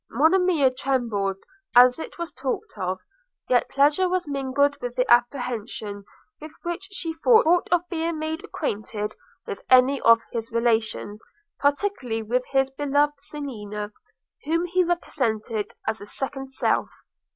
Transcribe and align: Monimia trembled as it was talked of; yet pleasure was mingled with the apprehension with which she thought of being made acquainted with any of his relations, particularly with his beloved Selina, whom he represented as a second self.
Monimia 0.09 0.71
trembled 0.71 1.37
as 1.75 1.99
it 1.99 2.17
was 2.17 2.31
talked 2.31 2.75
of; 2.75 2.97
yet 3.47 3.69
pleasure 3.69 4.09
was 4.09 4.27
mingled 4.27 4.75
with 4.81 4.95
the 4.95 5.05
apprehension 5.11 6.05
with 6.41 6.51
which 6.63 6.87
she 6.91 7.13
thought 7.13 7.67
of 7.71 7.87
being 7.87 8.17
made 8.17 8.43
acquainted 8.43 9.13
with 9.45 9.61
any 9.69 10.01
of 10.01 10.19
his 10.31 10.51
relations, 10.51 11.21
particularly 11.59 12.23
with 12.23 12.41
his 12.49 12.71
beloved 12.71 13.21
Selina, 13.21 13.93
whom 14.45 14.65
he 14.65 14.83
represented 14.83 15.71
as 15.85 16.01
a 16.01 16.07
second 16.07 16.49
self. 16.49 16.89